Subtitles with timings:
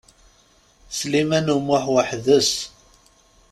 [0.97, 2.51] Sliman U Muḥ weḥd-s.